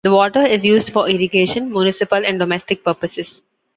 The 0.03 0.09
water 0.09 0.41
is 0.43 0.65
used 0.65 0.91
for 0.91 1.07
irrigation, 1.07 1.69
municipal 1.71 2.25
and 2.25 2.39
domestic 2.39 2.83
purposes. 2.83 3.43